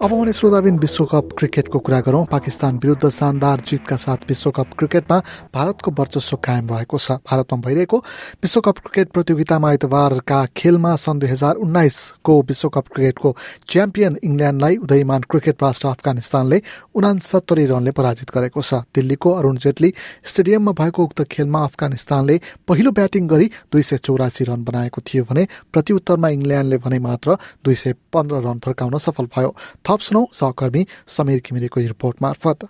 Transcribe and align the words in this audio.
अब 0.00 0.12
आउने 0.12 0.32
श्रोताबिन 0.32 0.78
विश्वकप 0.78 1.28
क्रिकेटको 1.38 1.78
कुरा 1.78 1.98
गरौँ। 2.00 2.24
पाकिस्तान 2.26 2.76
विरुद्ध 2.80 3.08
शानदार 3.10 3.60
जितका 3.68 3.96
साथ 4.00 4.24
विश्वकप 4.28 4.66
क्रिकेटमा 4.78 5.18
भारतको 5.52 5.90
वर्चस्व 5.92 6.36
कायम 6.40 6.68
रहेको 6.68 6.98
छ। 6.98 7.20
भारतमा 7.20 7.60
भइरहेको 7.60 7.98
विश्वकप 8.40 8.78
क्रिकेट 8.80 9.12
प्रतियोगितामा 9.12 9.68
आइतबारका 9.68 10.38
खेलमा 10.56 10.94
सन् 10.96 11.20
दुई 11.20 11.28
हजार 11.28 11.54
उन्नाइसको 11.60 12.40
विश्वकप 12.48 12.86
क्रिकेटको 12.88 13.34
च्याम्पियन 13.68 14.16
इङ्ल्यान्डलाई 14.24 14.76
उदयमान 14.80 15.20
क्रिकेट 15.28 15.62
राष्ट्र 15.62 15.88
अफगानिस्तानले 15.88 16.62
उनासत्तरी 16.96 17.64
रनले 17.68 17.90
पराजित 17.92 18.30
गरेको 18.32 18.62
छ। 18.62 18.80
दिल्लीको 18.96 19.30
अरूण 19.36 19.56
जेटली 19.60 19.92
स्टेडियममा 20.24 20.72
भएको 20.80 21.04
उक्त 21.04 21.22
खेलमा 21.28 21.64
अफगानिस्तानले 21.64 22.40
पहिलो 22.64 22.90
ब्याटिङ 22.96 23.28
गरी 23.28 23.50
दुई 23.68 23.82
सय 23.82 24.00
चौरासी 24.00 24.48
रन 24.48 24.64
बनाएको 24.64 25.00
थियो 25.04 25.28
भने 25.28 25.46
प्रत्युत्तरमा 25.68 26.28
इङ्ल्यान्डले 26.40 26.78
भने 26.88 26.98
मात्र 27.04 27.36
दुई 27.60 27.74
सय 27.74 27.94
पन्ध्र 28.08 28.40
रन 28.48 28.64
फर्काउन 28.64 28.98
सफल 28.98 29.28
भयो। 29.36 29.54
थप 29.90 30.00
सुनौ 30.00 30.20
सहकर्मी 30.34 30.84
समीर 31.08 31.38
घिमिरेको 31.40 31.80
रिपोर्ट 31.82 32.22
मार्फत। 32.22 32.68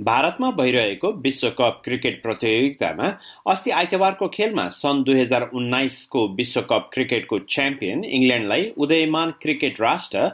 भारतमा 0.00 0.50
भइरहेको 0.52 1.10
विश्वकप 1.22 1.80
क्रिकेट 1.84 2.22
प्रतियोगितामा 2.22 3.08
अस्ति 3.52 3.70
आइतबारको 3.80 4.28
खेलमा 4.28 4.68
सन् 4.74 5.04
दुई 5.04 5.20
हजार 5.20 5.48
उन्नाइसको 5.54 6.26
विश्वकप 6.36 6.90
क्रिकेटको 6.92 7.38
च्याम्पियन 7.54 8.04
इङ्ल्यान्डलाई 8.04 8.70
उदयमान 8.78 9.34
क्रिकेट 9.42 9.80
राष्ट्र 9.80 10.30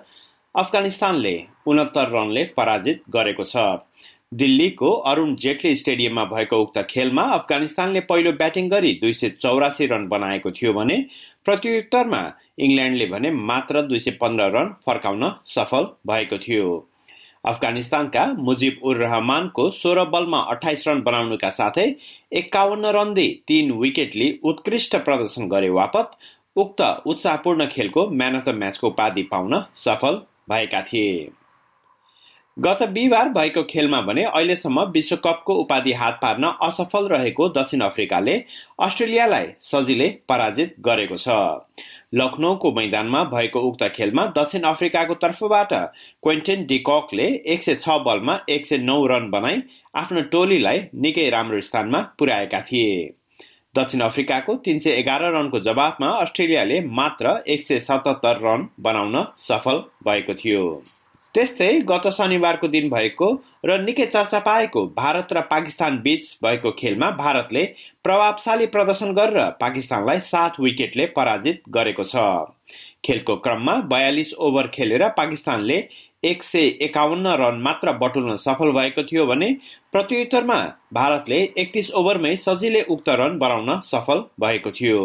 अफगानिस्तानले 0.54 1.34
उनत्तर 1.66 2.08
रनले 2.12 2.44
पराजित 2.56 3.02
गरेको 3.10 3.44
छ। 3.44 3.66
दिल्लीको 4.34 4.90
अरूण 5.08 5.34
जेटली 5.36 5.74
स्टेडियममा 5.76 6.24
भएको 6.24 6.60
उक्त 6.62 6.78
खेलमा 6.90 7.22
अफगानिस्तानले 7.32 8.00
पहिलो 8.08 8.32
ब्याटिङ 8.40 8.68
गरी 8.68 8.92
दुई 9.02 9.12
सय 9.14 9.28
चौरासी 9.40 9.86
रन 9.86 10.08
बनाएको 10.08 10.50
थियो 10.50 10.72
भने 10.72 10.96
प्रत्युत्तरमा 11.46 12.22
इङ्ल्यान्डले 12.58 13.06
भने 13.06 13.30
मात्र 13.48 13.82
दुई 13.82 14.00
सय 14.00 14.10
पन्ध्र 14.20 14.44
रन 14.50 14.68
फर्काउन 14.86 15.30
सफल 15.48 15.88
भएको 16.06 16.38
थियो। 16.38 16.68
अफगानिस्तानका 17.44 18.24
मुजिब 18.40 18.80
उर 18.82 18.96
रहमानको 18.96 19.70
सोह्र 19.72 20.04
बलमा 20.10 20.38
अठाइस 20.52 20.86
रन 20.88 21.02
बनाउनुका 21.02 21.50
साथै 21.50 21.86
एक्काउन्न 22.32 22.92
रन 22.96 23.14
दिई 23.14 23.28
तीन 23.48 23.72
विकेट 23.80 24.16
लिई 24.16 24.38
उत्कृष्ट 24.44 24.96
प्रदर्शन 25.04 25.48
गरे 25.48 25.68
वापत 25.72 26.16
उक्त 26.56 26.80
उत्साहपूर्ण 27.06 27.66
खेलको 27.68 28.06
म्यान 28.12 28.34
अफ 28.34 28.44
द 28.44 28.54
म्याचको 28.56 28.88
उपाधि 28.88 29.22
पाउन 29.30 29.62
सफल 29.84 30.20
भएका 30.50 30.82
थिए। 30.82 31.14
गत 32.56 32.82
बिहिबार 32.88 33.28
भएको 33.28 33.62
खेलमा 33.62 34.00
भने 34.00 34.22
अहिलेसम्म 34.24 34.82
विश्वकपको 34.90 35.54
उपाधि 35.54 35.92
हात 35.92 36.18
पार्न 36.22 36.44
असफल 36.62 37.08
रहेको 37.08 37.48
दक्षिण 37.48 37.80
अफ्रिकाले 37.80 38.36
अस्ट्रेलियालाई 38.80 39.46
सजिलै 39.62 40.08
पराजित 40.28 40.76
गरेको 40.80 41.16
छ। 41.16 41.38
लखनौको 42.14 42.72
मैदानमा 42.72 43.24
भएको 43.34 43.60
उक्त 43.60 43.82
खेलमा 43.96 44.26
दक्षिण 44.38 44.62
अफ्रिकाको 44.70 45.14
तर्फबाट 45.24 45.74
क्वेन्टेन 46.22 46.64
डिककले 46.66 47.28
एक 47.48 47.62
सय 47.62 47.74
छ 47.76 47.98
बलमा 48.06 48.40
एक 48.50 48.66
सय 48.66 48.78
नौ 48.84 48.98
रन 49.08 49.30
बनाई 49.30 49.62
आफ्नो 49.96 50.22
टोलीलाई 50.30 50.86
निकै 51.02 51.28
राम्रो 51.30 51.60
स्थानमा 51.60 52.06
पुर्याएका 52.18 52.60
थिए। 52.62 52.96
दक्षिण 53.74 54.00
अफ्रिकाको 54.02 54.60
तीन 54.64 54.78
सय 54.78 55.00
एघार 55.02 55.30
रनको 55.34 55.66
जवाफमा 55.68 56.16
अस्ट्रेलियाले 56.18 56.80
मात्र 56.98 57.38
एक 57.48 57.62
सय 57.64 57.86
सतहत्तर 57.86 58.44
रन 58.44 58.68
बनाउन 58.80 59.24
सफल 59.44 59.88
भएको 60.06 60.34
थियो। 60.36 60.66
त्यस्तै 61.34 61.68
गत 61.86 62.04
शनिबारको 62.16 62.68
दिन 62.72 62.88
भएको 62.90 63.28
र 63.66 63.76
निकै 63.80 64.04
चर्चा 64.06 64.38
पाएको 64.40 64.82
भारत 64.96 65.32
र 65.32 65.40
पाकिस्तान 65.46 65.96
बीच 66.02 66.26
भएको 66.44 66.70
खेलमा 66.78 67.08
भारतले 67.16 67.62
प्रभावशाली 68.04 68.66
प्रदर्शन 68.74 69.14
गरेर 69.14 69.48
पाकिस्तानलाई 69.60 70.20
सात 70.28 70.60
विकेटले 70.60 71.06
पराजित 71.16 71.62
गरेको 71.76 72.04
छ। 72.04 72.26
खेलको 73.04 73.36
क्रममा 73.38 73.74
बयालिस 73.90 74.32
ओभर 74.40 74.66
खेलेर 74.74 75.06
पाकिस्तानले 75.16 75.78
एक 76.24 76.42
सय 76.42 76.68
एकाउन्न 76.82 77.32
रन 77.40 77.58
मात्र 77.62 77.92
बटुल्न 77.98 78.36
सफल 78.44 78.70
भएको 78.72 79.02
थियो 79.04 79.26
भने 79.26 79.48
प्रत्युत्तरमा 79.92 80.60
भारतले 80.94 81.40
एकतिस 81.58 81.90
ओभरमै 81.94 82.36
सजिलै 82.44 82.84
उक्त 82.90 83.08
रन 83.20 83.38
बनाउन 83.38 83.80
सफल 83.86 84.24
भएको 84.40 84.70
थियो। 84.78 85.02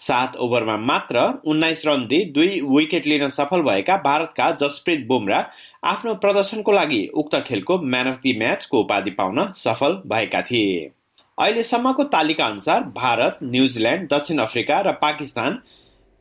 सात 0.00 0.36
ओभरमा 0.36 0.76
मात्र 0.76 1.22
उन्नाइस 1.46 1.82
रन 1.86 2.06
दिई 2.06 2.24
दुई 2.32 2.60
विकेट 2.68 3.06
लिन 3.06 3.28
सफल 3.28 3.62
भएका 3.62 3.96
भारतका 3.96 4.50
जसप्रित 4.62 5.06
बुमरा 5.06 5.40
आफ्नो 5.84 6.14
प्रदर्शनको 6.14 6.72
लागि 6.72 7.02
उक्त 7.14 7.36
खेलको 7.46 7.78
म्यान 7.84 8.06
अफ 8.06 8.18
दि 8.22 8.36
म्याचको 8.38 8.80
उपाधि 8.80 9.10
पाउन 9.10 9.52
सफल 9.56 10.00
भएका 10.06 10.42
थिए। 10.42 10.90
अहिलेसम्मको 11.38 12.04
तालिका 12.14 12.46
अनुसार 12.46 12.82
भारत 12.96 13.38
न्युजिल्यान्ड 13.42 14.08
दक्षिण 14.14 14.38
अफ्रिका 14.38 14.80
र 14.80 14.92
पाकिस्तान 15.02 15.58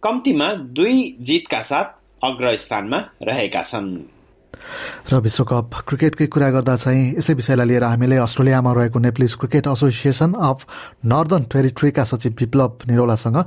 कम्तीमा 0.03 0.53
दुई 0.77 1.01
जितका 1.21 1.61
साथ 1.61 1.97
अग्रस्थानमा 2.23 2.97
रहेका 3.23 3.63
छन्। 3.63 3.91
र 5.11 5.19
विश्वकप 5.19 5.75
क्रिकेटकै 5.87 6.27
कुरा 6.27 6.49
गर्दा 6.51 6.75
चाहिँ 6.75 7.03
यसै 7.17 7.33
विषयलाई 7.33 7.67
लिएर 7.67 7.83
हामीले 7.83 8.15
अस्ट्रेलियामा 8.19 8.73
रहेको 8.73 8.99
Nepalese 8.99 9.35
Cricket 9.35 9.67
Association 9.67 10.33
of 10.33 10.65
Northern 11.05 11.43
टेरिटरीका 11.53 12.03
सचिव 12.03 12.35
विप्लव 12.39 12.87
निरोलासँग 12.89 13.37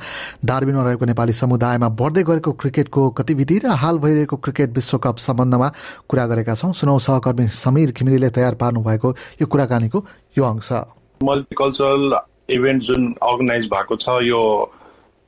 डार्बिनमा 0.45 0.83
रहेको 0.83 1.05
नेपाली 1.07 1.33
समुदायमा 1.33 1.89
बढ्दै 2.01 2.23
गरेको 2.23 2.53
क्रिकेटको 2.63 3.09
गतिविधि 3.21 3.59
र 3.65 3.77
हाल 3.83 3.99
भइरहेको 3.99 4.37
क्रिकेट 4.37 4.75
विश्वकप 4.75 5.17
सम्बन्धमा 5.19 5.69
कुरा 6.09 6.27
गरेका 6.27 6.55
छौँ। 6.55 6.73
सुनौ 6.73 6.99
सहकर्मी 7.01 7.49
समीर 7.55 7.93
घिमिरेले 7.93 8.31
तयार 8.31 8.55
पार्नु 8.57 8.81
भएको 8.83 9.15
यो 9.41 9.47
कुराकानीको 9.47 10.05
यो 10.39 10.45
अंश। 10.45 10.73
मल्टिकल्चरल 11.21 12.19
इभेन्ट 12.51 12.83
जुन 12.83 13.03
अर्गनाइज 13.23 13.67
भएको 13.73 13.97
छ 13.97 14.09
यो 14.23 14.41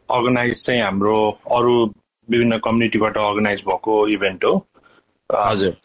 अर्गनाइज 0.09 0.65
चाहिँ 0.65 0.83
हाम्रो 0.83 1.19
अरू 1.53 1.75
विभिन्न 2.29 2.59
कम्युनिटीबाट 2.65 3.17
अर्गनाइज 3.19 3.65
भएको 3.69 3.95
इभेन्ट 4.09 4.45
हो। 4.45 4.55
हजुर। 5.31 5.77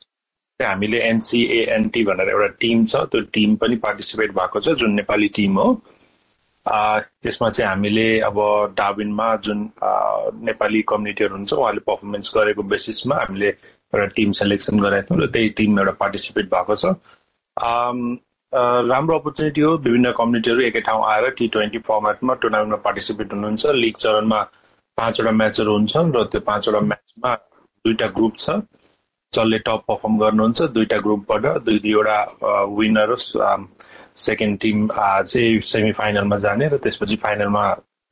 हामीले 0.60 1.00
एनसिएएनटी 1.10 2.04
भनेर 2.06 2.30
एउटा 2.30 2.48
टिम 2.60 2.86
छ। 2.86 2.96
त्यो 3.12 3.22
टिम 3.34 3.56
पनि 3.56 3.76
पार्टिसिपेट 3.86 4.32
भएको 4.36 4.60
छ 4.60 4.76
जुन 4.80 4.92
नेपाली 4.94 5.28
टिम 5.36 5.60
हो। 5.60 5.68
त्यसमा 6.66 7.50
चाहिँ 7.50 7.70
हामीले 7.70 8.08
अब 8.28 8.38
डाबिनमा 8.78 9.36
जुन 9.46 9.60
नेपाली 10.46 10.82
कम्युनिटीहरू 10.88 11.36
हुन्छ 11.36 11.54
उहाँले 11.54 11.80
पर्फर्मेन्स 11.88 12.32
गरेको 12.36 12.64
बेसिसमा 12.74 13.16
हामीले 13.16 13.48
एउटा 13.48 14.06
टिम 14.16 14.32
सेलेक्सन 14.40 14.80
गरेका 14.80 15.08
थियौँ 15.10 15.22
र 15.24 15.28
त्यही 15.34 15.50
टिम 15.60 15.80
एउटा 15.80 15.92
पार्टिसिपेट 16.04 16.46
भएको 16.54 16.76
छ। 16.76 16.94
राम्रो 18.92 19.18
अपर्च्युनिटी 19.20 19.62
हो। 19.62 19.72
विभिन्न 19.78 20.12
कम्युनिटीहरू 20.20 20.62
एकै 20.68 20.80
ठाउँ 20.86 21.04
आएर 21.06 21.30
टी 21.40 21.48
ट्वेन्टी 21.56 21.80
फर्मेटमा 21.88 22.34
टुर्नामेन्टमा 22.44 22.78
पार्टिसिपेट 22.86 23.34
हुनुहुन्छ। 23.34 23.66
लिग 23.80 23.96
चरणमा 24.04 24.42
पाँचवटा 24.98 25.32
म्याचहरू 25.32 25.72
हुन्छन् 25.78 26.14
र 26.16 26.24
त्यो 26.28 26.42
पाँचवटा 26.52 26.80
म्याचमा 26.92 27.34
दुईवटा 27.36 28.08
ग्रुप 28.20 28.38
छ। 28.38 28.50
जसले 29.34 29.57
टप 29.59 29.84
पर्फर्म 29.88 30.17
गर्नुहुन्छ। 30.19 30.62
दुईवटा 30.73 30.97
ग्रुपबाट 31.06 31.45
दुई 31.66 31.79
दुईवटा 31.79 32.17
विनर 32.78 33.16
सेकेन्ड 33.16 34.59
टिम 34.62 34.88
चाहिँ 34.90 35.59
सेमी 35.72 35.91
फाइनलमा 36.00 36.38
जाने 36.38 36.67
र 36.69 36.78
त्यसपछि 36.84 37.16
फाइनलमा 37.23 37.63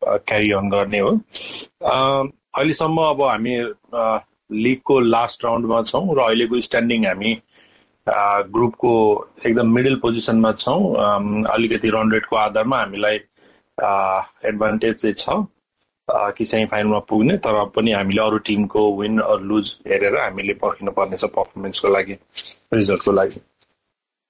क्यारी 0.01 0.51
अन 0.51 0.69
गर्ने 0.69 1.00
हो। 1.00 1.11
अहिलेसम्म 1.83 2.97
अब 3.01 3.22
हामी 3.22 3.55
लिगको 4.63 5.00
लास्ट 5.00 5.45
राउन्डमा 5.45 5.81
छौँ 5.83 6.16
र 6.16 6.19
अहिलेको 6.22 6.61
स्ट्यान्डिङ 6.61 7.05
हामी 7.05 7.34
ग्रुपको 8.53 8.94
एकदम 9.45 9.73
मिडल 9.75 9.95
पोजिसनमा 10.05 10.51
छौँ। 10.63 10.81
अलिकति 11.53 11.89
रन 11.89 12.11
रेटको 12.11 12.35
आधारमा 12.35 12.78
हामीलाई 12.79 13.16
एडभान्टेज 14.47 14.95
चाहिँ 14.95 15.16
छ। 15.16 15.45
कि 16.09 16.45
सेमी 16.45 16.66
फाइनलमा 16.72 17.00
पुग्ने 17.09 17.38
तर 17.44 17.63
पनि 17.75 17.91
हामीले 17.91 18.22
अरू 18.22 18.38
टिमको 18.47 18.81
विन 19.00 19.19
लुज 19.44 19.75
हेरेर 19.88 20.18
हामीले 20.19 20.53
पर्खिनु 20.63 20.91
पर्नेछ 20.91 21.23
पर्फर्मेन्सको 21.35 21.88
लागि 21.94 22.16
रिजल्टको 22.73 23.11
लागि। 23.11 23.40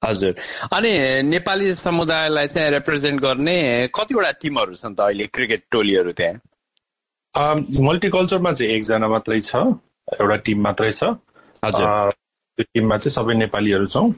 हजुर। 0.01 0.33
अनि 0.73 0.91
नेपाली 1.23 1.73
समुदायलाई 1.73 2.47
चाहिँ 2.47 2.71
रिप्रेजेन्ट 2.71 3.21
गर्ने 3.21 3.57
कतिवटा 3.95 4.31
टिमहरू 4.41 4.75
छन् 4.75 4.95
त 4.95 4.99
अहिले 4.99 5.25
क्रिकेट 5.33 5.63
टोलीहरू 5.71 6.11
त्यहाँ? 6.17 6.41
मल्टिकल्चरमा 7.89 8.51
चाहिँ 8.53 8.71
एकजना 8.73 9.07
मात्रै 9.07 9.41
छ 9.41 9.55
एउटा 10.21 10.35
टिम 10.45 10.61
मात्रै 10.61 10.91
छ। 10.91 11.03
त्यो 11.63 12.63
टिममा 12.73 12.97
चाहिँ 12.97 13.13
सबै 13.13 13.33
नेपालीहरू 13.37 13.87
छौँ। 13.87 14.11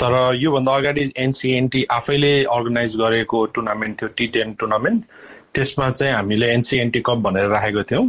तर 0.00 0.34
योभन्दा 0.34 0.74
अगाडि 0.76 1.02
एनसिएनटी 1.16 1.84
आफैले 1.90 2.32
अर्गनाइज 2.50 2.96
गरेको 2.96 3.44
टुर्नामेन्ट 3.54 4.00
थियो 4.00 4.08
टी 4.16 4.26
टेन 4.34 4.54
टुर्नामेन्ट 4.58 5.04
त्यसमा 5.54 5.90
चाहिँ 5.90 6.12
हामीले 6.14 6.52
एनसिएनटी 6.52 7.00
कप 7.06 7.18
भनेर 7.26 7.48
राखेको 7.50 7.82
थियौँ। 7.90 8.08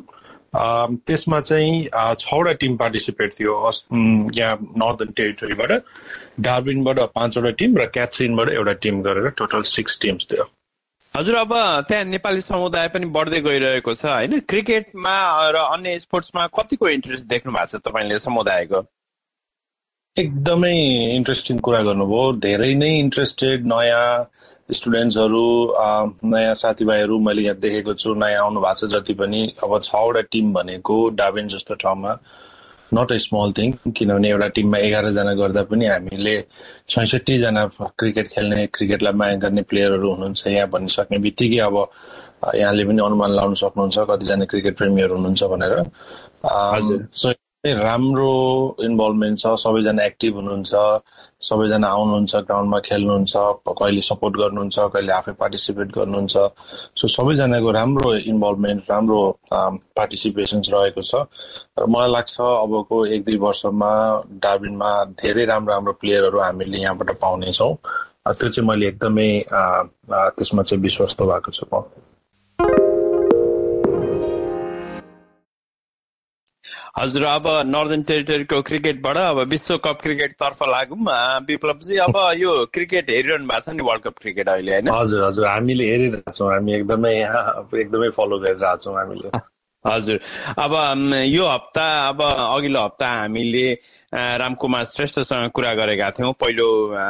त्यसमा 1.08 1.40
चाहिँ 1.42 1.90
छवटा 2.20 2.54
टिम 2.62 2.76
पार्टिसिपेट 2.78 3.34
थियो 3.40 3.54
यहाँ 4.38 4.56
नर्दन 4.78 5.12
टेरिटोरीबाट। 5.18 5.72
डार्बिनबाट 6.40 7.00
पाँचवटा 7.16 7.52
टिम 7.60 7.78
र 7.78 7.86
क्याथरिनबाट 7.94 8.50
एउटा 8.50 8.74
टिम 8.84 9.02
गरेर 9.04 9.30
टोटल 9.38 9.62
सिक्स 9.70 10.00
टिम्स 10.02 10.28
थियो। 10.32 10.46
हजुर 11.14 11.36
अब 11.36 11.54
त्यहाँ 11.88 12.04
नेपाली 12.06 12.42
समुदाय 12.42 12.88
पनि 12.90 13.06
बढ्दै 13.16 13.40
गइरहेको 13.42 13.94
छ 13.96 14.06
होइन? 14.06 14.40
क्रिकेटमा 14.50 15.16
र 15.50 15.58
अन्य 15.74 16.00
स्पोर्ट्समा 16.00 16.46
कतिको 16.58 16.88
इन्ट्रेस्ट 16.90 17.26
देख्नु 17.30 17.52
भएको 17.54 17.78
छ 17.78 17.82
तपाईँले 17.86 18.20
समुदायको? 18.20 18.80
एकदमै 20.18 20.78
इन्ट्रेस्टिङ 21.18 21.60
कुरा 21.66 21.82
गर्नुभयो। 21.84 22.24
धेरै 22.42 22.74
नै 22.76 22.90
इन्ट्रेस्टेड 23.00 23.66
नयाँ 23.66 24.30
स्टुडेन्ट्सहरू 24.70 25.46
नयाँ 26.26 26.54
साथीभाइहरू 26.56 27.20
मैले 27.20 27.42
यहाँ 27.42 27.58
देखेको 27.60 27.94
छु 27.94 28.14
नयाँ 28.16 28.44
आउनु 28.44 28.60
भएको 28.62 28.88
छ 28.88 28.92
जति 28.94 29.14
पनि। 29.14 29.42
अब 29.64 29.80
छवटा 29.84 30.22
टिम 30.32 30.54
भनेको 30.54 30.96
डाबेन 31.20 31.48
जस्तो 31.48 31.76
ठाउँमा 31.84 32.18
नट 32.94 33.12
अ 33.12 33.18
स्मल 33.18 33.52
थिङ 33.58 33.72
किनभने 33.98 34.30
एउटा 34.30 34.48
टिममा 34.56 34.78
एघारजना 34.88 35.34
गर्दा 35.34 35.64
पनि 35.68 35.86
हामीले 35.86 36.36
छैसठीजना 36.90 37.66
क्रिकेट 38.00 38.28
खेल्ने 38.34 38.66
क्रिकेटलाई 38.74 39.14
माया 39.20 39.36
गर्ने 39.44 39.62
प्लेयरहरू 39.70 40.12
हुनुहुन्छ 40.14 40.48
यहाँ 40.48 40.68
भनिसक्ने 40.70 41.18
बित्तिकै 41.26 41.60
अब 41.68 41.78
यहाँले 42.56 42.86
पनि 42.86 43.02
अनुमान 43.06 43.32
लाउन 43.36 43.54
सक्नुहुन्छ 43.64 43.98
कतिजना 44.10 44.46
क्रिकेट 44.52 44.78
प्रेमीहरू 44.78 45.16
हुनुहुन्छ 45.16 45.44
भनेर। 45.54 45.74
सो 47.12 47.34
राम्रो 47.66 48.76
इन्भल्भमेन्ट 48.84 49.40
छ 49.40 49.48
सबैजना 49.60 50.04
एक्टिभ 50.06 50.36
हुनुहुन्छ 50.36 50.72
सबैजना 51.48 51.88
आउनुहुन्छ 51.88 52.36
ग्राउन्डमा 52.36 52.80
खेल्नुहुन्छ 52.88 53.34
कहिले 53.80 54.02
सपोर्ट 54.08 54.36
गर्नुहुन्छ 54.38 54.80
कहिले 54.94 55.14
आफै 55.14 55.32
पार्टिसिपेट 55.40 55.96
गर्नुहुन्छ। 55.96 56.36
सो 57.00 57.08
सबैजनाको 57.08 57.72
राम्रो 57.72 58.14
इन्भल्भमेन्ट 58.36 58.92
राम्रो 58.92 59.22
पार्टिसिपेसन्स 59.96 60.70
रहेको 60.74 61.02
छ। 61.02 61.24
र 61.80 61.88
मलाई 61.88 62.12
लाग्छ 62.12 62.36
अबको 62.42 63.06
एक 63.16 63.24
दुई 63.26 63.38
वर्षमा 63.48 63.92
डार्बिनमा 64.44 64.92
धेरै 65.24 65.46
राम्रो 65.46 65.74
राम्रो 65.74 65.94
प्लेयरहरू 66.04 66.40
हामीले 66.40 66.78
यहाँबाट 66.84 67.16
पाउनेछौँ। 67.24 67.74
त्यो 68.28 68.50
चाहिँ 68.50 68.68
मैले 68.68 68.88
एकदमै 68.88 69.30
त्यसमा 70.36 70.64
चाहिँ 70.68 70.82
विश्वस्त 70.84 71.22
भएको 71.32 71.52
छु 71.52 71.66
म। 71.72 71.84
हजुर 76.96 77.24
अब 77.26 77.48
नर्दन 77.66 78.02
टेरिटोरीको 78.10 78.62
क्रिकेटबाट 78.62 79.18
अब 79.18 79.38
विश्वकप 79.54 80.02
क्रिकेट 80.02 80.32
तर्फ 80.44 80.62
लागौँ 80.64 80.98
विप्लवजी 81.48 81.98
अब 82.08 82.18
यो 82.38 82.52
क्रिकेट 82.74 83.10
हेरिरहनु 83.10 83.48
भएको 83.48 83.72
छ 83.72 83.76
नि 83.78 83.84
वर्ल्ड 83.88 84.04
कप 84.04 84.20
क्रिकेट 84.22 84.50
अहिले 84.50 84.72
होइन? 84.74 84.90
हजुर 84.98 85.24
हजुर 85.24 85.48
हामीले 85.48 85.90
हेरिरहेको 85.92 86.32
छौँ 86.32 86.52
हामी 86.54 86.74
एकदमै 86.74 87.14
यहाँ 87.16 87.70
एकदमै 87.80 88.10
फलो 88.20 88.40
गरिरहेको 88.40 88.84
छौँ 88.86 88.96
हामीले। 89.00 89.32
हजुर। 89.86 90.20
अब 90.60 90.74
यो 91.28 91.46
हप्ता 91.48 91.86
अब 92.08 92.22
अघिल्लो 92.22 92.80
हप्ता 92.80 93.08
हामीले 93.12 93.72
रामकुमार 94.14 94.84
श्रेष्ठसँग 94.86 95.50
कुरा 95.52 95.74
गरेका 95.74 96.10
थियौँ 96.12 96.34
पहिलो 96.40 96.68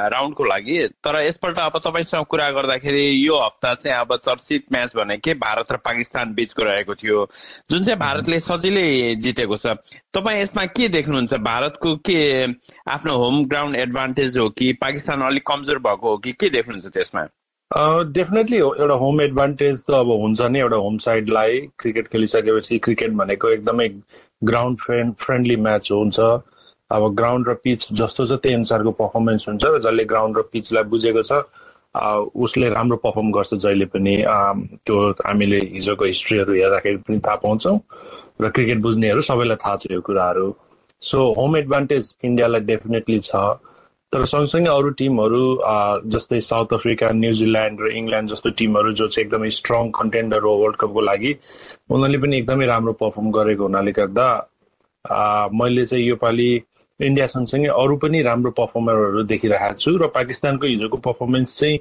राउन्डको 0.10 0.44
लागि। 0.44 0.78
तर 1.04 1.20
यसपल्ट 1.22 1.60
अब 1.60 1.78
तपाईँसँग 1.86 2.26
कुरा 2.30 2.50
गर्दाखेरि 2.52 3.06
यो 3.28 3.38
हप्ता 3.40 3.74
चाहिँ 3.74 3.98
अब 3.98 4.16
चर्चित 4.26 4.66
म्याच 4.72 4.96
भनेकै 4.96 5.34
भारत 5.38 5.72
र 5.72 5.78
पाकिस्तान 5.86 6.34
बिचको 6.34 6.64
रहेको 6.64 6.96
थियो। 6.96 7.26
जुन 7.70 7.84
चाहिँ 7.84 8.00
भारतले 8.00 8.40
सजिलै 8.40 9.16
जितेको 9.22 9.58
छ। 9.58 9.78
तपाईँ 10.14 10.42
यसमा 10.42 10.66
के 10.74 10.88
देख्नुहुन्छ? 10.90 11.34
भारतको 11.34 11.96
के 12.10 12.20
आफ्नो 12.90 13.14
होम 13.18 13.46
ग्राउन्ड 13.46 13.76
एडभान्टेज 13.76 14.38
हो 14.38 14.50
कि 14.50 14.74
पाकिस्तान 14.82 15.22
अलिक 15.22 15.48
कमजोर 15.48 15.80
भएको 15.80 16.10
हो 16.10 16.18
कि 16.18 16.32
के 16.34 16.50
देख्नुहुन्छ 16.50 16.94
त्यसमा? 16.94 17.28
डेफिनेटली 18.14 18.58
एउटा 18.58 18.94
होम 19.02 19.22
एडभान्टेज 19.22 19.84
त 19.86 19.92
अब 20.00 20.10
हुन्छ 20.22 20.42
नि 20.42 20.60
एउटा 20.60 20.76
होम 20.86 20.98
साइडलाई 21.06 21.60
क्रिकेट 21.80 22.08
खेलिसकेपछि 22.08 22.78
क्रिकेट 22.88 23.12
भनेको 23.22 23.50
एकदमै 23.50 23.88
ग्राउन्ड 24.50 24.80
फ्रेन्ड 24.80 25.14
फ्रेन्डली 25.20 25.56
म्याच 25.68 25.92
हुन्छ। 25.92 26.20
अब 26.92 27.08
ग्राउन्ड 27.16 27.48
र 27.50 27.54
पिच 27.64 27.88
जस्तो 27.92 28.26
छ 28.26 28.38
त्यही 28.44 28.56
अनुसारको 28.56 28.92
पर्फर्मेन्स 29.02 29.48
हुन्छ 29.50 29.64
र 29.66 29.80
जसले 29.86 30.06
ग्राउन्ड 30.06 30.38
र 30.38 30.42
पिचलाई 30.54 30.84
बुझेको 30.94 31.24
छ 31.24 31.42
उसले 32.46 32.70
राम्रो 32.70 32.98
पर्फर्म 33.02 33.32
गर्छ 33.32 33.54
जहिले 33.54 33.86
पनि 33.86 34.16
त्यो 34.86 34.98
हामीले 35.26 35.60
हिजोको 35.74 36.06
हिस्ट्रीहरू 36.06 36.54
हेर्दाखेरि 36.54 36.98
पनि 37.10 37.20
थाहा 37.26 37.36
पाउँछौँ 37.42 37.78
र 38.42 38.50
क्रिकेट 38.50 38.82
बुझ्नेहरू 38.82 39.22
सबैलाई 39.22 39.58
थाहा 39.66 39.76
छ 39.78 39.92
यो 39.92 40.02
कुराहरू। 40.02 40.48
सो 41.02 41.20
होम 41.38 41.58
एडभान्टेज 41.58 42.16
इन्डियालाई 42.24 42.62
डेफिनेटली 42.70 43.20
छ। 43.20 43.36
तर 44.14 44.26
सँगसँगै 44.26 44.70
अरू 44.72 44.90
टिमहरू 44.98 45.44
जस्तै 46.14 46.40
साउथ 46.48 46.74
अफ्रिका 46.74 47.12
न्युजिल्यान्ड 47.16 47.82
र 47.82 47.92
इङ्ल्यान्ड 47.98 48.30
जस्तो 48.30 48.50
टिमहरू 48.58 48.92
जो 49.00 49.08
चाहिँ 49.08 49.26
एकदमै 49.26 49.50
स्ट्रङ 49.56 49.90
कन्टेन्डर 49.92 50.44
हो 50.44 50.54
वर्ल्ड 50.58 50.78
कपको 50.78 51.02
लागि 51.04 51.32
उनीहरूले 51.34 52.20
पनि 52.26 52.38
एकदमै 52.38 52.66
राम्रो 52.68 52.94
पर्फर्म 53.00 53.32
गरेको 53.32 53.64
हुनाले 53.64 53.92
गर्दा 53.94 54.28
मैले 55.54 55.86
चाहिँ 55.86 56.06
योपालि 56.06 56.52
इन्डिया 57.00 57.26
सँगसँगै 57.28 57.70
अरू 57.76 57.96
पनि 57.98 58.22
राम्रो 58.22 58.52
पर्फर्मरहरू 58.58 59.24
देखिरहेको 59.26 59.80
छु 59.80 59.92
र 59.98 60.08
पाकिस्तानको 60.14 60.68
हिजोको 60.68 60.98
पर्फर्मेन्स 61.08 61.60
चाहिँ 61.60 61.80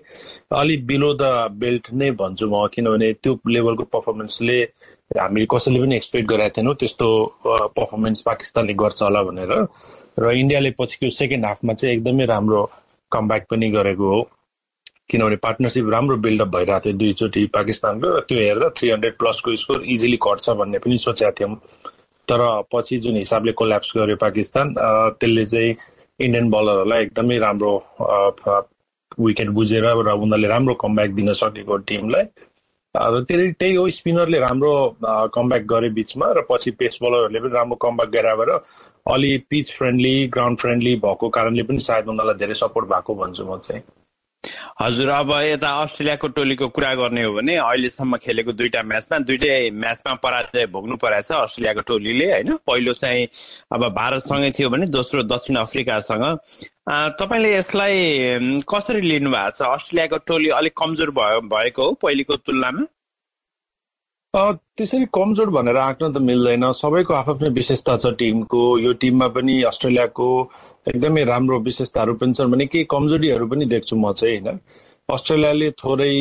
अलिक 0.56 0.86
बिलो 0.86 1.12
द 1.14 1.28
बेल्ट 1.58 1.90
नै 1.94 2.10
भन्छु 2.16 2.48
म 2.48 2.66
किनभने 2.74 3.12
त्यो 3.20 3.38
लेभलको 3.48 3.84
पर्फर्मेन्सले 3.92 4.58
हामीले 5.18 5.46
कसैले 5.50 5.80
पनि 5.80 5.96
एक्सपेक्ट 5.96 6.28
गरेका 6.28 6.54
थिएनौँ 6.56 6.74
त्यस्तो 6.76 7.08
पर्फर्मेन्स 7.76 8.20
पाकिस्तानले 8.22 8.74
गर्छ 8.74 9.02
होला 9.02 9.22
भनेर। 9.22 9.52
र 10.18 10.30
इन्डियाले 10.38 10.70
पछिको 10.78 11.08
सेकेन्ड 11.18 11.46
हाफमा 11.46 11.72
चाहिँ 11.74 11.94
एकदमै 11.96 12.24
राम्रो 12.26 12.60
कमब्याक 13.12 13.46
पनि 13.50 13.68
गरेको 13.70 14.14
हो। 14.14 14.20
किनभने 15.10 15.36
पार्टनरसिप 15.44 15.88
राम्रो 15.92 16.16
बिल्डअप 16.24 16.48
भइरहेको 16.56 16.84
थियो 16.84 16.98
दुईचोटि 16.98 17.44
पाकिस्तानको 17.54 18.08
र 18.16 18.20
त्यो 18.28 18.38
हेर्दा 18.38 18.68
थ्री 18.76 18.90
हन्ड्रेड 18.90 19.16
प्लसको 19.18 19.56
स्कोर 19.62 19.84
इजिली 19.94 20.18
घट्छ 20.28 20.50
भन्ने 20.60 20.78
पनि 20.84 20.98
सोचेका 21.06 21.30
थियौँ। 21.40 21.56
तर 22.28 22.40
पछि 22.72 22.98
जुन 23.04 23.16
हिसाबले 23.16 23.52
कोल्याप्स 23.60 23.92
गर्यो 23.96 24.16
पाकिस्तान 24.16 24.74
त्यसले 25.20 25.44
चाहिँ 25.46 25.74
इन्डियन 26.20 26.50
बलरहरूलाई 26.50 27.02
एकदमै 27.02 27.38
राम्रो 27.38 27.72
विकेट 29.20 29.48
बुझेर 29.58 29.84
र 29.84 30.08
उनीहरूले 30.12 30.48
राम्रो 30.48 30.74
कमब्याक 30.84 31.10
दिन 31.18 31.32
सकेको 31.42 31.76
टिमलाई 31.88 32.24
र 32.94 33.20
त्यही 33.28 33.52
त्यही 33.60 33.74
हो 33.74 33.88
स्पिनरले 33.90 34.38
राम्रो 34.38 34.72
कमब्याक 35.34 35.62
गरे 35.72 35.88
बिचमा 35.98 36.26
र 36.36 36.46
पछि 36.50 36.70
पेस 36.80 36.98
बलरहरूले 37.02 37.40
पनि 37.40 37.54
राम्रो 37.54 37.76
कमब्याक 37.84 38.10
गराएर 38.16 38.50
अलि 39.06 39.36
पिच 39.50 39.72
फ्रेन्डली 39.72 40.26
ग्राउन्ड 40.34 40.58
फ्रेन्डली 40.58 40.94
भएको 41.04 41.28
कारणले 41.28 41.62
पनि 41.62 41.80
सायद 41.80 42.08
उनीहरूलाई 42.08 42.38
धेरै 42.38 42.54
सपोर्ट 42.54 42.86
भएको 42.88 43.14
भन्छु 43.14 43.44
म 43.44 43.58
चाहिँ। 43.66 43.82
हजुर 44.80 45.08
अब 45.08 45.30
यता 45.42 45.68
अस्ट्रेलियाको 45.82 46.28
टोलीको 46.36 46.68
कुरा 46.76 46.94
गर्ने 46.94 47.22
हो 47.22 47.32
भने 47.32 47.56
अहिलेसम्म 47.56 48.16
खेलेको 48.22 48.52
दुईटा 48.52 48.82
म्याचमा 48.82 49.18
दुइटै 49.26 49.70
म्याचमा 49.70 50.14
पराजय 50.22 50.66
भोग्नु 50.66 50.96
परेको 51.02 51.22
छ 51.28 51.38
अस्ट्रेलियाको 51.42 51.80
टोलीले 51.90 52.26
होइन? 52.32 52.50
पहिलो 52.66 52.92
चाहिँ 53.02 53.28
अब 53.72 53.88
भारतसँगै 53.94 54.50
थियो 54.58 54.70
भने 54.70 54.86
दोस्रो 54.86 55.22
दक्षिण 55.22 55.56
अफ्रिकासँग। 55.56 56.24
तपाईँले 57.20 57.54
यसलाई 57.54 58.64
कसरी 58.66 59.00
लिनु 59.00 59.30
भएको 59.30 59.50
छ? 59.58 59.62
अस्ट्रेलियाको 59.62 60.18
टोली 60.26 60.48
अलिक 60.58 60.74
कमजोर 60.78 61.10
भयो 61.18 61.40
भएको 61.46 61.82
हो 61.82 61.92
पहिलेको 62.02 62.36
तुलनामा? 62.42 62.86
त्यसरी 64.34 65.04
कमजोर 65.14 65.50
भनेर 65.52 65.76
आँक्न 65.76 66.08
त 66.12 66.16
मिल्दैन। 66.24 66.70
सबैको 66.72 67.14
आफ्नो 67.14 67.48
विशेषता 67.52 67.96
छ 68.00 68.12
टिमको। 68.16 68.62
यो 68.80 68.92
टिममा 68.96 69.28
पनि 69.28 69.60
अस्ट्रेलियाको 69.68 70.28
एकदमै 70.88 71.24
राम्रो 71.28 71.58
विशेषताहरू 71.68 72.14
पनि 72.16 72.32
छन् 72.34 72.50
भने 72.52 72.66
केही 72.66 72.84
कमजोरीहरू 72.88 73.46
पनि 73.46 73.64
देख्छु 73.68 73.96
म 73.96 74.12
चाहिँ 74.12 74.40
होइन? 74.40 74.58
अस्ट्रेलियाले 75.08 75.70
थोरै 75.76 76.14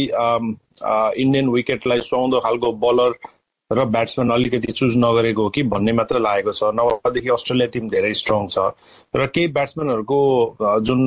इन्डियन 1.23 1.49
विकेटलाई 1.55 1.99
सुहाउँदो 2.03 2.39
खालको 2.43 2.71
बलर 2.83 3.11
र 3.71 3.85
ब्याट्सम्यान 3.87 4.31
अलिकति 4.35 4.71
चुज 4.75 4.93
नगरेको 4.99 5.43
हो 5.43 5.49
कि 5.55 5.63
भन्ने 5.71 5.91
मात्र 5.95 6.19
लागेको 6.19 6.51
छ। 6.51 6.75
नभएदेखि 6.75 7.29
अस्ट्रेलिया 7.31 7.67
टिम 7.71 7.89
धेरै 7.95 8.13
स्ट्रङ 8.19 8.47
छ 8.51 8.75
र 9.15 9.27
केही 9.31 9.47
ब्याट्सम्यानहरूको 9.55 10.19
जुन 10.83 10.99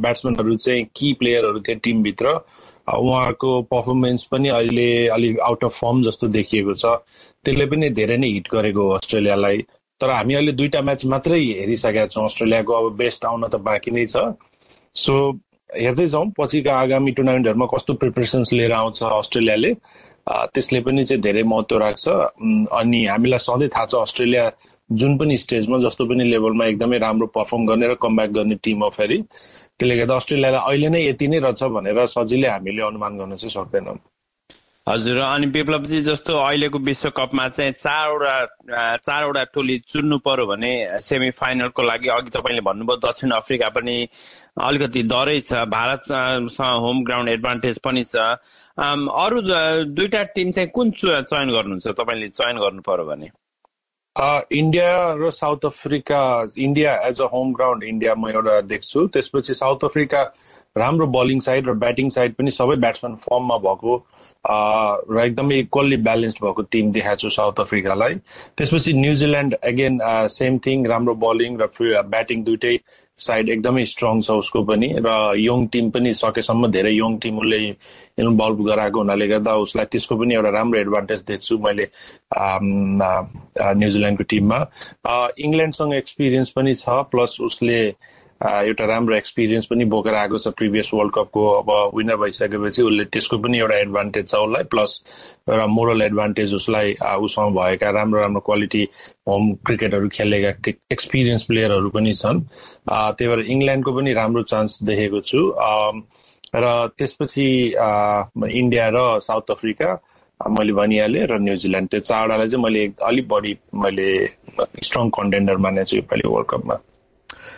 ब्याट्सम्यानहरू 0.00 0.56
चाहिँ 0.56 0.84
कि 0.96 1.12
प्लेयरहरू 1.20 1.60
थिए 1.68 1.76
टिमभित्र 1.84 2.32
उहाँको 2.88 3.50
पर्फर्मेन्स 3.72 4.24
पनि 4.32 4.48
अहिले 4.48 5.06
अलिक 5.08 5.40
आउट 5.40 5.64
अफ 5.64 5.72
फर्म 5.78 6.02
जस्तो 6.02 6.28
देखिएको 6.28 6.74
छ। 6.74 6.86
त्यसले 7.44 7.66
पनि 7.66 7.90
धेरै 7.90 8.16
नै 8.16 8.28
हिट 8.28 8.48
गरेको 8.52 8.82
हो 8.82 8.90
अस्ट्रेलियालाई। 8.96 9.58
तर 10.00 10.10
हामी 10.10 10.34
अहिले 10.34 10.52
दुईटा 10.52 10.80
म्याच 10.82 11.04
मात्रै 11.06 11.40
हेरिसकेका 11.40 12.06
छौँ। 12.06 12.24
अस्ट्रेलियाको 12.24 12.72
अब 12.72 12.96
बेस्ट 12.96 13.24
आउन 13.24 13.48
त 13.48 13.56
बाँकी 13.66 13.90
नै 13.90 14.06
छ। 14.06 14.16
सो 14.94 15.14
हेर्दै 15.76 16.06
जाउँ 16.06 16.30
पछिका 16.38 16.72
आगामी 16.78 17.12
टुर्नामेन्टहरूमा 17.12 17.66
कस्तो 17.74 17.94
प्रिपरेसन्स 18.02 18.52
लिएर 18.52 18.72
आउँछ 18.72 19.02
अस्ट्रेलियाले। 19.02 19.72
त्यसले 20.54 20.80
पनि 20.80 21.04
चाहिँ 21.04 21.22
धेरै 21.22 21.42
महत्त्व 21.42 21.78
राख्छ। 21.78 22.08
अनि 22.70 23.04
हामीलाई 23.06 23.38
सधैँ 23.38 23.68
थाहा 23.74 23.86
छ 23.86 23.94
अस्ट्रेलिया 24.06 24.44
जुन 24.90 25.16
पनि 25.18 25.36
स्टेजमा 25.36 25.78
जस्तो 25.78 26.06
पनि 26.06 26.24
लेभलमा 26.24 26.66
एकदमै 26.66 26.98
राम्रो 26.98 27.26
पर्फर्म 27.34 27.66
गर्ने 27.66 27.86
र 27.86 27.94
कमब्याक 28.02 28.30
गर्ने 28.30 28.54
टिम 28.62 28.82
हो 28.82 28.90
फेरि 28.96 29.18
त्यसले 29.22 29.96
गर्दा 29.96 30.16
अस्ट्रेलियालाई 30.16 30.60
अहिले 30.66 30.88
नै 30.88 31.00
यति 31.06 31.28
नै 31.28 31.38
रहेछ 31.44 31.62
भनेर 31.76 32.06
सजिलै 32.08 32.48
हामीले 32.48 32.82
अनुमान 32.82 33.18
गर्न 33.18 33.36
चाहिँ 33.36 33.50
सक्दैनौँ। 33.54 33.96
हजुर 34.86 35.18
अनि 35.18 35.46
विप्लवजी 35.50 36.00
जस्तो 36.02 36.36
अहिलेको 36.38 36.78
विश्वकपमा 36.78 37.48
चाहिँ 37.48 37.72
चारवटा 37.72 38.96
चारवटा 39.02 39.42
टोली 39.54 39.78
चुन्नु 39.90 40.18
पर्यो 40.22 40.46
भने 40.46 40.70
सेमी 41.02 41.30
फाइनलको 41.34 41.82
लागि 41.82 42.08
अघि 42.16 42.30
तपाईँले 42.30 42.62
भन्नुभयो 42.68 42.96
दक्षिण 43.02 43.30
अफ्रिका 43.34 43.68
पनि 43.74 43.96
अलिकति 44.68 45.02
डरै 45.10 45.40
छ 45.40 45.64
भारतसँग 45.66 46.78
होम 46.84 47.02
ग्राउन्ड 47.04 47.30
एडभान्टेज 47.30 47.78
पनि 47.82 48.04
छ। 48.04 48.38
अरू 49.24 49.40
दुईटा 49.90 50.22
टिम 50.38 50.50
चाहिँ 50.52 50.70
कुन 50.70 50.90
चयन 51.02 51.50
गर्नुहुन्छ? 51.50 51.86
तपाईँले 51.88 52.28
चयन 52.38 52.56
गर्नु 52.62 52.82
पर्यो 52.86 53.06
भने। 53.10 53.28
इन्डिया 54.16 54.90
र 55.20 55.30
South 55.30 55.64
Africa 55.66 56.20
India 56.58 56.94
as 57.06 57.20
a 57.20 57.24
home 57.32 57.52
ground 57.54 57.84
India 57.84 58.14
म 58.14 58.28
एउटा 58.28 58.60
देख्छु। 58.72 59.06
त्यसपछि 59.14 59.54
साउथ 59.54 59.84
अफ्रिका 59.84 60.22
राम्रो 60.76 61.06
बलिङ 61.06 61.40
साइड 61.40 61.68
र 61.68 61.72
ब्याटिङ 61.82 62.08
साइड 62.10 62.34
पनि 62.34 62.50
सबै 62.50 62.76
ब्याट्सम्यान 62.76 63.16
फर्ममा 63.20 63.56
भएको 63.66 63.96
र 65.12 65.24
एकदमै 65.24 65.58
इक्वल्ली 65.58 65.96
ब्यालेन्स्ड 66.08 66.42
भएको 66.44 66.62
टिम 66.72 66.92
देखाएको 66.92 67.20
छु 67.20 67.30
साउथ 67.36 67.60
अफ्रिकालाई 67.60 68.14
त्यसपछि 68.56 68.92
New Zealand 68.92 69.54
again 69.72 69.98
same 70.30 70.58
thing 70.66 70.86
राम्रो 70.86 71.14
बलिङ 71.24 71.58
र 71.60 71.68
ब्याटिङ 72.08 72.44
दुइटै 72.44 72.76
साइड 73.18 73.48
एकदमै 73.48 73.84
स्ट्रङ 73.90 74.18
छ 74.24 74.30
उसको 74.38 74.62
पनि 74.70 74.88
र 75.04 75.12
यङ 75.42 75.66
टिम 75.74 75.90
पनि 75.90 76.10
सकेसम्म 76.14 76.68
धेरै 76.72 76.90
यङ 76.94 77.16
टिम 77.18 77.38
उसले 77.38 77.60
इन्भल्भ 78.24 78.60
गराएको 78.66 78.98
हुनाले 78.98 79.28
गर्दा 79.28 79.54
उसलाई 79.66 79.86
त्यसको 79.94 80.16
पनि 80.22 80.34
एउटा 80.34 80.50
राम्रो 80.56 80.80
एडभान्टेज 80.80 81.22
देख्छु 81.30 81.58
मैले 81.68 81.86
न्युजिल्यान्डको 83.80 84.24
टिममा। 84.34 84.58
इङ्ल्यान्डसँग 85.48 85.94
एक्सपिरियन्स 85.94 86.50
पनि 86.58 86.74
छ 86.74 87.00
प्लस 87.14 87.40
उसले 87.48 87.80
एउटा 88.40 88.84
राम्रो 88.84 89.14
एक्सपिरियन्स 89.16 89.66
पनि 89.66 89.84
बोकेर 89.92 90.14
आएको 90.14 90.38
छ 90.38 90.48
प्रिभियस 90.56 90.90
वर्ल्ड 90.94 91.12
कपको 91.14 91.44
अब 91.50 91.96
विनर 91.96 92.16
भइसकेपछि 92.16 92.82
उसले 92.82 93.04
त्यसको 93.04 93.38
पनि 93.38 93.58
एउटा 93.58 93.76
एडभान्टेज 93.76 94.28
छ 94.28 94.34
उसलाई 94.36 94.62
प्लस 94.70 94.96
एउटा 95.48 95.66
मोरल 95.66 96.02
एडभान्टेज 96.02 96.54
उसलाई 96.54 96.92
उसँग 97.18 97.56
भएका 97.56 97.90
राम्रो 97.90 98.20
राम्रो 98.20 98.40
क्वालिटी 98.40 98.82
होम 99.28 99.52
क्रिकेटहरू 99.66 100.08
खेलेका 100.08 100.50
एक्सपिरियन्स 100.92 101.42
प्लेयरहरू 101.42 101.90
पनि 101.90 102.12
छन्। 102.14 102.40
त्यही 102.88 103.28
भएर 103.28 103.40
इङ्ल्यान्डको 103.46 103.92
पनि 103.92 104.12
राम्रो 104.12 104.42
चान्स 104.42 104.82
देखेको 104.82 105.20
छु। 105.20 105.40
र 106.56 106.88
त्यसपछि 106.98 107.46
इन्डिया 108.60 108.88
र 108.88 109.18
साउथ 109.20 109.50
अफ्रिका 109.50 109.94
मैले 110.40 110.72
भनिहालेँ 110.72 111.26
र 111.26 111.38
न्युजिल्यान्ड 111.40 111.90
त्यो 111.90 112.00
चारवटालाई 112.00 112.48
चाहिँ 112.48 112.64
मैले 112.64 112.84
अलिक 113.02 113.28
बढी 113.28 113.56
मैले 113.74 114.08
स्ट्रङ 114.82 115.08
कन्टेन्डर 115.10 115.56
मानेको 115.56 115.84
छु 115.84 115.96
योपालि 115.96 116.28
वर्ल्ड 116.28 116.48
कपमा 116.48 116.78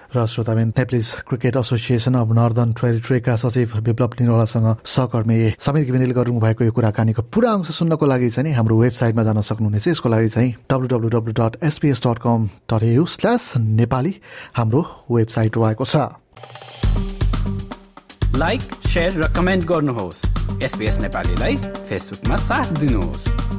र 0.08 0.24
श्रोताबिन 0.26 0.68
Nepalese 0.72 1.06
Cricket 1.28 1.56
Association 1.56 2.14
of 2.16 2.28
Northern 2.32 2.72
टेरिटोरीका 2.80 3.34
सचिव 3.36 3.72
विप्लव 3.84 4.10
निरोलासँग 4.20 4.76
सहकर्मी 4.80 5.36
समीर 5.60 5.84
घिमिरेले 5.84 6.14
गर्नु 6.16 6.40
भएको 6.40 6.64
यो 6.64 6.72
कुराकानीको 6.72 7.22
पुरा 7.28 7.50
अंश 7.52 7.70
सुन्नको 7.76 8.06
लागि 8.06 8.30
चाहिँ 8.30 8.54
हाम्रो 8.54 8.76
वेबसाइटमा 8.80 9.22
जान 9.22 9.40
सक्नुहुनेछ। 9.44 9.88
यसको 9.88 10.08
लागि 10.08 10.28
चाहिँ 10.28 10.54
W 10.64 10.88
W 10.88 11.08
W 11.12 11.32
dot 11.36 11.64
SPS 11.64 12.00
dot 12.06 12.18
com 12.24 12.48
dot 12.72 12.82
AU 12.82 13.04
slash 13.04 13.52
Nepali 13.56 14.14
हाम्रो 14.56 14.80
वेबसाइट 15.12 15.58
रहेको 15.58 15.84
छ। 15.84 15.96
लाइक 18.40 18.62
र 18.96 19.32
कमेन्ट 19.36 19.64
गर्नुहोस्। 19.64 20.24
एसपिएस 20.64 20.98
नेपालीलाई 20.98 21.56
फेसबुकमा 21.88 22.36
साथ 22.48 22.72
दिनुहोस्। 22.80 23.57